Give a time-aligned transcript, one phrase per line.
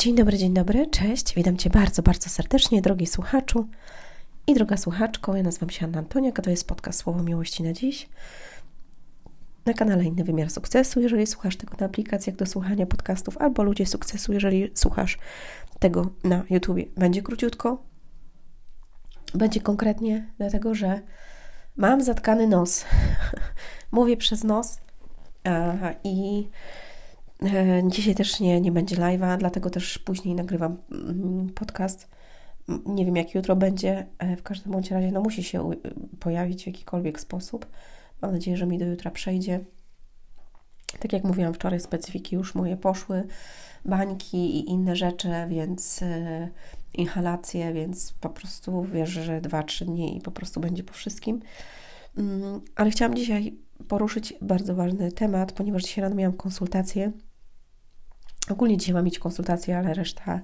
[0.00, 1.34] Dzień dobry, dzień dobry, cześć.
[1.34, 3.68] Witam Cię bardzo, bardzo serdecznie, drogi słuchaczu
[4.46, 5.36] i droga słuchaczko.
[5.36, 8.08] Ja nazywam się Anna Antoniak, a to jest podcast Słowo Miłości na dziś.
[9.66, 13.86] Na kanale Inny Wymiar Sukcesu, jeżeli słuchasz tego na aplikacjach do słuchania podcastów, albo Ludzie
[13.86, 15.18] Sukcesu, jeżeli słuchasz
[15.78, 16.84] tego na YouTubie.
[16.96, 17.82] Będzie króciutko,
[19.34, 21.00] będzie konkretnie, dlatego że
[21.76, 22.84] mam zatkany nos.
[23.92, 24.78] Mówię przez nos
[26.04, 26.48] i
[27.88, 32.08] dzisiaj też nie, nie będzie live'a, dlatego też później nagrywam mm, podcast.
[32.86, 34.06] Nie wiem, jak jutro będzie.
[34.18, 35.70] E, w każdym bądź razie no, musi się
[36.20, 37.66] pojawić w jakikolwiek sposób.
[38.22, 39.60] Mam nadzieję, że mi do jutra przejdzie.
[41.00, 43.26] Tak jak mówiłam wczoraj, specyfiki już moje poszły,
[43.84, 46.48] bańki i inne rzeczy, więc e,
[46.94, 51.40] inhalacje, więc po prostu wierzę, że 2-3 dni i po prostu będzie po wszystkim.
[52.18, 53.54] Mm, ale chciałam dzisiaj
[53.88, 57.12] poruszyć bardzo ważny temat, ponieważ dzisiaj rano miałam konsultację
[58.48, 60.40] Ogólnie dzisiaj mam mieć konsultację, ale reszta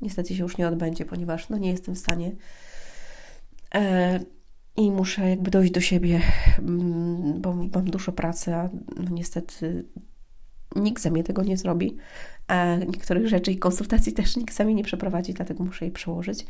[0.00, 2.32] niestety się już nie odbędzie, ponieważ no, nie jestem w stanie
[3.74, 4.20] e,
[4.76, 6.20] i muszę jakby dojść do siebie,
[6.58, 9.84] mm, bo mam dużo pracy, a no, niestety
[10.76, 11.96] nikt za mnie tego nie zrobi,
[12.46, 16.46] a niektórych rzeczy i konsultacji też nikt za mnie nie przeprowadzi, dlatego muszę je przełożyć.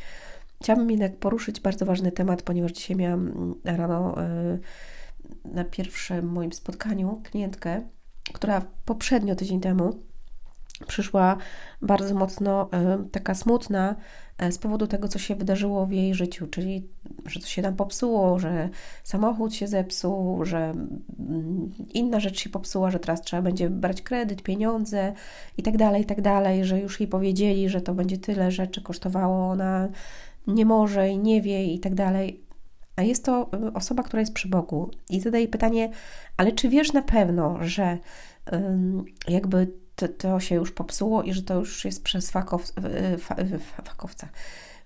[0.63, 4.59] Chciałabym jednak poruszyć bardzo ważny temat, ponieważ dzisiaj miałam rano e,
[5.45, 7.83] na pierwszym moim spotkaniu klientkę,
[8.33, 10.10] która poprzednio tydzień temu
[10.87, 11.37] przyszła
[11.83, 13.97] bardzo mocno e, taka smutna
[14.39, 16.89] e, z powodu tego, co się wydarzyło w jej życiu, czyli
[17.27, 18.69] że coś się tam popsuło, że
[19.05, 24.43] samochód się zepsuł, że mm, inna rzecz się popsuła, że teraz trzeba będzie brać kredyt,
[24.43, 25.13] pieniądze
[25.59, 28.83] i tak dalej, i tak dalej, że już jej powiedzieli, że to będzie tyle rzeczy
[28.83, 29.89] kosztowało, ona
[30.47, 32.45] nie może i nie wie i tak dalej.
[32.97, 35.91] A jest to e, osoba, która jest przy Bogu i zadaje pytanie,
[36.37, 37.99] ale czy wiesz na pewno, że
[39.29, 42.73] jakby to, to się już popsuło i że to już jest przez fakow,
[43.85, 44.29] fakowca,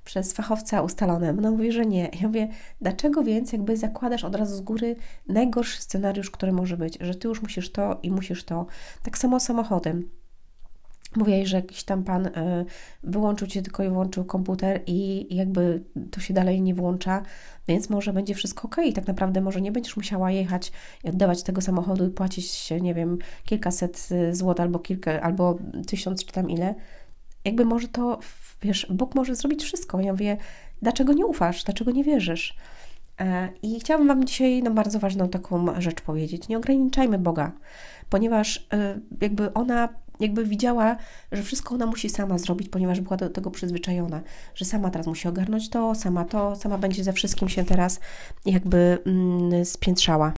[0.04, 1.32] przez fachowca ustalone.
[1.32, 2.10] No mówi, że nie.
[2.20, 2.48] Ja mówię,
[2.80, 4.96] dlaczego więc jakby zakładasz od razu z góry
[5.28, 8.66] najgorszy scenariusz, który może być, że ty już musisz to i musisz to.
[9.02, 10.08] Tak samo samochodem.
[11.16, 12.64] Mówię, że jakiś tam pan e,
[13.02, 17.22] wyłączył cię tylko i włączył komputer i jakby to się dalej nie włącza,
[17.68, 18.76] więc może będzie wszystko ok.
[18.94, 20.72] Tak naprawdę może nie będziesz musiała jechać
[21.04, 26.24] i oddawać tego samochodu i płacić, nie wiem, kilkaset e, złotych albo kilka, albo tysiąc
[26.24, 26.74] czy tam ile.
[27.44, 28.18] Jakby może to,
[28.62, 30.00] wiesz, Bóg może zrobić wszystko.
[30.00, 30.36] Ja mówię,
[30.82, 32.56] dlaczego nie ufasz, dlaczego nie wierzysz?
[33.20, 36.48] E, I chciałabym Wam dzisiaj no, bardzo ważną taką rzecz powiedzieć.
[36.48, 37.52] Nie ograniczajmy Boga,
[38.10, 38.66] ponieważ
[39.20, 39.88] jakby ona
[40.20, 40.96] jakby widziała,
[41.32, 44.20] że wszystko ona musi sama zrobić, ponieważ była do tego przyzwyczajona,
[44.54, 48.00] że sama teraz musi ogarnąć to, sama to, sama będzie ze wszystkim się teraz
[48.46, 50.32] jakby mm, spiętrzała.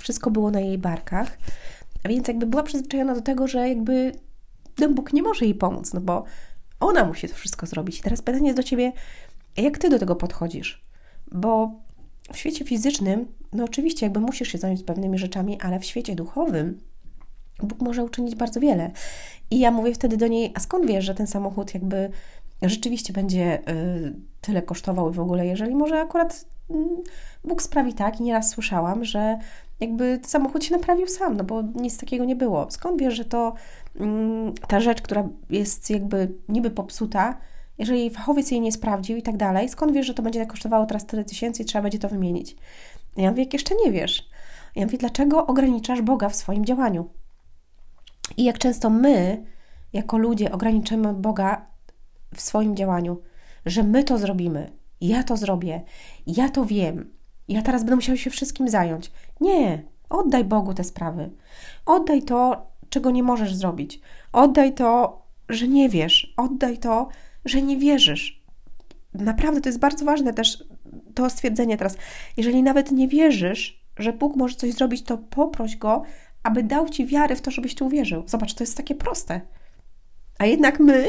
[0.00, 1.38] Wszystko było na jej barkach,
[2.04, 4.12] a więc jakby była przyzwyczajona do tego, że jakby
[4.74, 6.24] ten Bóg nie może jej pomóc, no bo
[6.80, 7.98] ona musi to wszystko zrobić.
[7.98, 8.92] I teraz pytanie jest do Ciebie,
[9.56, 10.84] jak Ty do tego podchodzisz?
[11.32, 11.70] Bo
[12.32, 16.80] w świecie fizycznym, no oczywiście jakby musisz się zająć pewnymi rzeczami, ale w świecie duchowym
[17.62, 18.90] Bóg może uczynić bardzo wiele.
[19.50, 22.10] I ja mówię wtedy do niej, a skąd wiesz, że ten samochód jakby
[22.62, 26.74] rzeczywiście będzie y, tyle kosztował w ogóle, jeżeli może akurat y,
[27.44, 29.38] Bóg sprawi tak, i nieraz słyszałam, że
[29.80, 32.66] jakby samochód się naprawił sam, no bo nic takiego nie było.
[32.70, 33.54] Skąd wiesz, że to
[33.96, 34.00] y,
[34.68, 37.36] ta rzecz, która jest jakby niby popsuta,
[37.78, 41.06] jeżeli fachowiec jej nie sprawdził i tak dalej, skąd wiesz, że to będzie kosztowało teraz
[41.06, 42.56] tyle tysięcy i trzeba będzie to wymienić?
[43.16, 44.28] Ja mówię, jak jeszcze nie wiesz.
[44.76, 47.08] Ja mówię, dlaczego ograniczasz Boga w swoim działaniu?
[48.36, 49.44] I jak często my,
[49.92, 51.66] jako ludzie, ograniczymy Boga
[52.34, 53.22] w swoim działaniu,
[53.66, 55.82] że my to zrobimy, ja to zrobię,
[56.26, 57.16] ja to wiem,
[57.48, 59.12] ja teraz będę musiał się wszystkim zająć.
[59.40, 61.30] Nie, oddaj Bogu te sprawy.
[61.86, 64.00] Oddaj to, czego nie możesz zrobić.
[64.32, 66.34] Oddaj to, że nie wiesz.
[66.36, 67.08] Oddaj to,
[67.44, 68.42] że nie wierzysz.
[69.14, 70.64] Naprawdę to jest bardzo ważne też
[71.14, 71.96] to stwierdzenie teraz.
[72.36, 76.02] Jeżeli nawet nie wierzysz, że Bóg może coś zrobić, to poproś Go,
[76.46, 78.22] aby dał ci wiarę w to, żebyś tu uwierzył.
[78.26, 79.40] Zobacz, to jest takie proste.
[80.38, 81.08] A jednak my,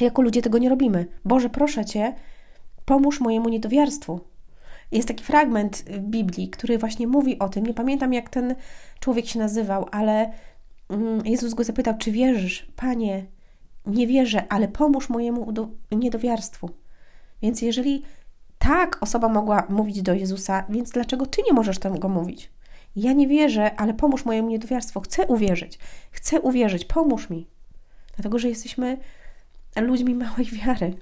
[0.00, 1.06] jako ludzie, tego nie robimy.
[1.24, 2.14] Boże, proszę cię,
[2.84, 4.20] pomóż mojemu niedowiarstwu.
[4.92, 7.66] Jest taki fragment w Biblii, który właśnie mówi o tym.
[7.66, 8.54] Nie pamiętam, jak ten
[9.00, 10.32] człowiek się nazywał, ale
[10.88, 12.66] mm, Jezus go zapytał, czy wierzysz?
[12.76, 13.26] Panie,
[13.86, 15.52] nie wierzę, ale pomóż mojemu
[15.92, 16.70] niedowiarstwu.
[17.42, 18.02] Więc jeżeli
[18.58, 22.50] tak osoba mogła mówić do Jezusa, więc dlaczego ty nie możesz tego mówić?
[22.96, 25.00] Ja nie wierzę, ale pomóż mojemu niedowiarstwu.
[25.00, 25.78] Chcę uwierzyć.
[26.10, 26.84] Chcę uwierzyć.
[26.84, 27.46] Pomóż mi.
[28.16, 28.98] Dlatego, że jesteśmy
[29.76, 30.94] ludźmi małej wiary.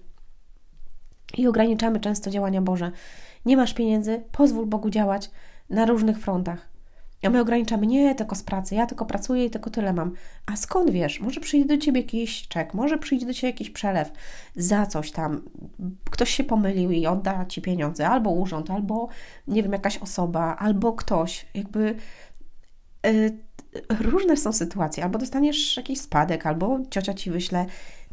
[1.37, 2.93] I ograniczamy często działania Boże.
[3.45, 5.31] Nie masz pieniędzy, pozwól Bogu działać
[5.71, 6.69] na różnych frontach.
[7.23, 10.13] A my ograniczamy, nie, tylko z pracy, ja tylko pracuję i tylko tyle mam.
[10.47, 11.21] A skąd wiesz?
[11.21, 14.13] Może przyjdzie do ciebie jakiś czek, może przyjdzie do ciebie jakiś przelew
[14.57, 15.43] za coś tam.
[16.11, 19.09] Ktoś się pomylił i odda ci pieniądze, albo urząd, albo
[19.49, 21.47] nie wiem, jakaś osoba, albo ktoś.
[21.55, 21.95] Jakby
[23.05, 23.39] yy,
[24.01, 27.67] różne są sytuacje, albo dostaniesz jakiś spadek, albo ciocia ci wyśle.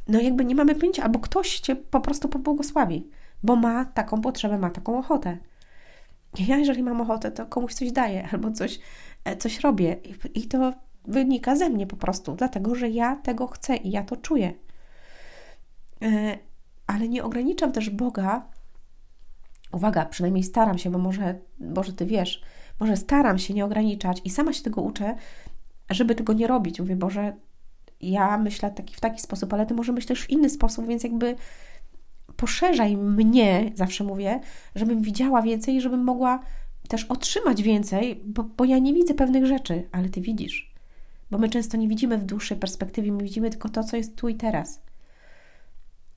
[0.07, 3.07] No jakby nie mamy pięcia, albo ktoś cię po prostu pobłogosławi,
[3.43, 5.37] bo ma taką potrzebę, ma taką ochotę.
[6.47, 8.79] Ja, jeżeli mam ochotę, to komuś coś daję albo coś,
[9.23, 9.97] e, coś robię.
[10.33, 10.73] I to
[11.05, 14.53] wynika ze mnie po prostu, dlatego że ja tego chcę i ja to czuję.
[16.01, 16.37] E,
[16.87, 18.49] ale nie ograniczam też Boga.
[19.71, 22.41] Uwaga, przynajmniej staram się, bo może, może ty wiesz,
[22.79, 25.15] może staram się nie ograniczać i sama się tego uczę,
[25.89, 26.79] żeby tego nie robić.
[26.79, 27.33] Mówię, Boże,
[28.01, 31.35] ja myślę taki, w taki sposób, ale ty może myślisz w inny sposób, więc jakby
[32.45, 34.39] poszerzaj mnie, zawsze mówię,
[34.75, 36.39] żebym widziała więcej i żebym mogła
[36.87, 40.73] też otrzymać więcej, bo, bo ja nie widzę pewnych rzeczy, ale ty widzisz.
[41.31, 44.29] Bo my często nie widzimy w dłuższej perspektywie, my widzimy tylko to, co jest tu
[44.29, 44.81] i teraz.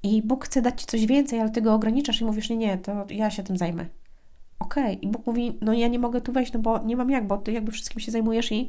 [0.03, 2.79] I Bóg chce dać ci coś więcej, ale ty go ograniczasz i mówisz, nie, nie,
[2.79, 3.87] to ja się tym zajmę.
[4.59, 4.85] Okej.
[4.85, 4.95] Okay.
[4.95, 7.39] I Bóg mówi, no ja nie mogę tu wejść, no bo nie mam jak, bo
[7.39, 8.69] ty jakby wszystkim się zajmujesz i,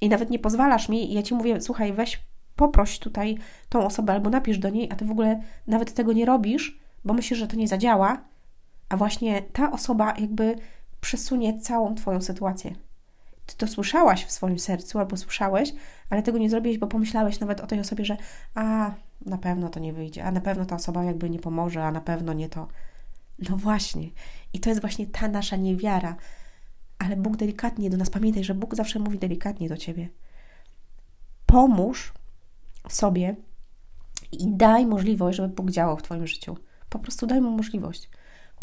[0.00, 1.12] i nawet nie pozwalasz mi.
[1.12, 2.20] I ja ci mówię, słuchaj, weź
[2.60, 6.24] poproś tutaj tą osobę albo napisz do niej, a ty w ogóle nawet tego nie
[6.24, 8.24] robisz, bo myślisz, że to nie zadziała,
[8.88, 10.56] a właśnie ta osoba jakby
[11.00, 12.74] przesunie całą Twoją sytuację.
[13.46, 15.72] Ty to słyszałaś w swoim sercu albo słyszałeś,
[16.10, 18.16] ale tego nie zrobiłeś, bo pomyślałeś nawet o tej osobie, że
[18.54, 18.90] a
[19.26, 22.00] na pewno to nie wyjdzie, a na pewno ta osoba jakby nie pomoże, a na
[22.00, 22.68] pewno nie to.
[23.48, 24.08] No właśnie.
[24.52, 26.16] I to jest właśnie ta nasza niewiara.
[26.98, 30.08] Ale Bóg delikatnie do nas, pamiętaj, że Bóg zawsze mówi delikatnie do ciebie.
[31.46, 32.12] Pomóż
[32.88, 33.36] sobie
[34.32, 36.56] i daj możliwość, żeby Bóg działał w Twoim życiu.
[36.88, 38.10] Po prostu daj mu możliwość.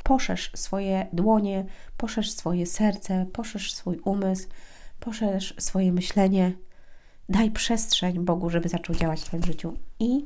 [0.04, 1.66] Poszerz swoje dłonie,
[1.98, 4.48] poszerz swoje serce, poszerz swój umysł,
[5.00, 6.54] poszerz swoje myślenie.
[7.30, 10.26] Daj przestrzeń Bogu, żeby zaczął działać w Twoim życiu i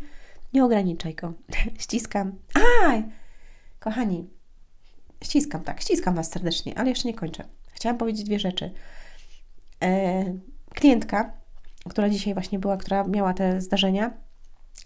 [0.54, 1.34] nie ograniczaj go.
[1.84, 2.36] Ściskam.
[2.86, 3.04] Aj!
[3.80, 4.30] Kochani,
[5.24, 7.44] ściskam, tak, ściskam Was serdecznie, ale jeszcze nie kończę.
[7.72, 8.72] Chciałam powiedzieć dwie rzeczy.
[9.84, 10.24] E,
[10.74, 11.41] klientka,
[11.90, 14.14] która dzisiaj właśnie była, która miała te zdarzenia,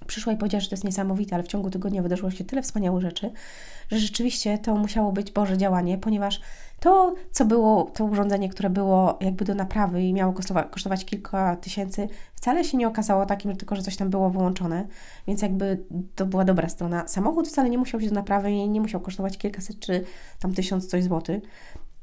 [0.07, 3.01] przyszła i powiedziała, że to jest niesamowite, ale w ciągu tygodnia wydarzyło się tyle wspaniałych
[3.01, 3.31] rzeczy,
[3.89, 6.41] że rzeczywiście to musiało być Boże działanie, ponieważ
[6.79, 10.33] to, co było, to urządzenie, które było jakby do naprawy i miało
[10.71, 14.87] kosztować, kilka tysięcy, wcale się nie okazało takim, tylko że coś tam było wyłączone,
[15.27, 17.07] więc jakby to była dobra strona.
[17.07, 20.03] Samochód wcale nie musiał się do naprawy i nie musiał kosztować kilkaset czy
[20.39, 21.43] tam tysiąc coś złotych.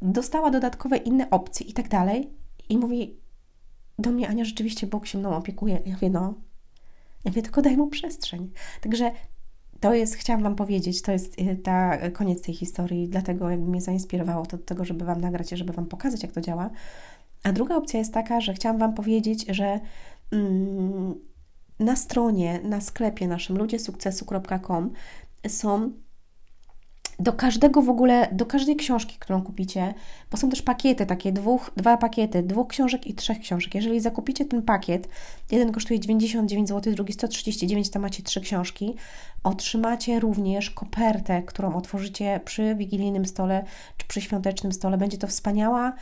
[0.03, 2.31] Dostała dodatkowe inne opcje i tak dalej.
[2.69, 3.22] I mówi
[3.99, 5.83] do mnie, Ania, rzeczywiście Bóg się mną opiekuje.
[5.87, 6.35] Ja mówię, no,
[7.25, 8.51] ja mówię, tylko daj mu przestrzeń.
[8.81, 9.13] Także
[9.81, 13.81] to jest, chciałam Wam powiedzieć, to jest y, ta koniec tej historii, dlatego jakby mnie
[13.81, 16.71] zainspirowało to do tego, żeby Wam nagrać, żeby Wam pokazać, jak to działa.
[17.43, 19.81] A druga opcja jest taka, że chciałam Wam powiedzieć, że
[20.33, 21.15] mm,
[21.79, 24.91] na stronie, na sklepie naszym ludziesukcesu.com
[25.49, 25.93] są
[27.19, 29.95] do każdego w ogóle, do każdej książki, którą kupicie,
[30.31, 33.75] bo są też pakiety, takie dwóch, dwa pakiety, dwóch książek i trzech książek.
[33.75, 35.09] Jeżeli zakupicie ten pakiet,
[35.51, 38.95] jeden kosztuje 99 zł, drugi 139, tam macie trzy książki,
[39.45, 43.65] otrzymacie również kopertę, którą otworzycie przy wigilijnym stole
[43.97, 44.99] czy przy świątecznym stole.
[44.99, 45.93] Będzie to wspaniała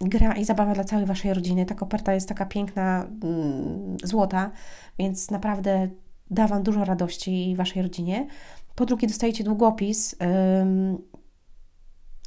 [0.00, 1.66] gra i zabawa dla całej Waszej rodziny.
[1.66, 4.50] Ta koperta jest taka piękna, mm, złota,
[4.98, 5.88] więc naprawdę
[6.30, 8.26] da Wam dużo radości Waszej rodzinie.
[8.74, 10.16] Po drugie, dostajecie długopis.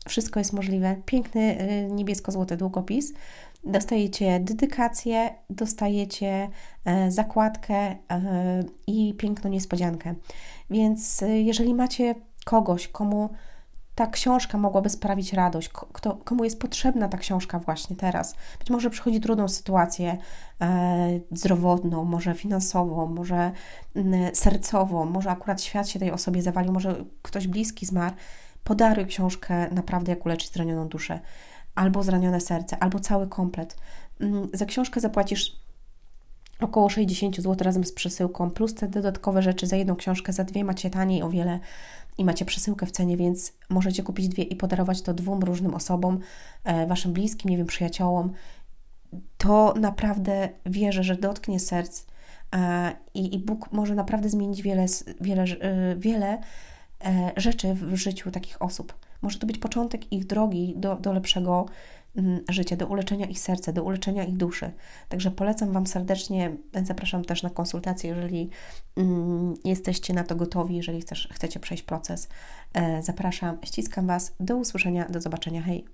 [0.07, 0.95] Wszystko jest możliwe.
[1.05, 3.13] Piękny y, niebiesko-złoty długopis.
[3.63, 6.49] Dostajecie dedykację, dostajecie
[6.85, 7.95] e, zakładkę e,
[8.87, 10.15] i piękną niespodziankę.
[10.69, 13.29] Więc y, jeżeli macie kogoś, komu
[13.95, 18.35] ta książka mogłaby sprawić radość, kto, komu jest potrzebna ta książka właśnie teraz.
[18.59, 20.17] Być może przychodzi trudną sytuację
[20.61, 23.51] e, zdrowotną, może finansową, może
[24.33, 28.15] sercową, może akurat świat się tej osobie zawalił, może ktoś bliski zmarł.
[28.63, 31.19] Podaruj książkę naprawdę jak uleczyć zranioną duszę,
[31.75, 33.77] albo zranione serce, albo cały komplet.
[34.53, 35.63] Za książkę zapłacisz
[36.59, 40.63] około 60 zł razem z przesyłką, plus te dodatkowe rzeczy za jedną książkę, za dwie
[40.63, 41.59] macie taniej o wiele
[42.17, 46.19] i macie przesyłkę w cenie, więc możecie kupić dwie i podarować to dwóm różnym osobom,
[46.63, 48.33] e, waszym bliskim, nie wiem, przyjaciołom.
[49.37, 52.05] To naprawdę wierzę, że dotknie serc
[52.55, 54.85] e, i, i Bóg może naprawdę zmienić wiele,
[55.21, 56.39] wiele, e, wiele
[57.37, 58.93] rzeczy w życiu takich osób.
[59.21, 61.65] Może to być początek ich drogi do, do lepszego
[62.49, 64.71] życie, do uleczenia ich serca, do uleczenia ich duszy.
[65.09, 68.49] Także polecam Wam serdecznie, zapraszam też na konsultację, jeżeli
[68.97, 72.27] mm, jesteście na to gotowi, jeżeli chcecie przejść proces.
[72.73, 75.85] E, zapraszam, ściskam Was, do usłyszenia, do zobaczenia, hej!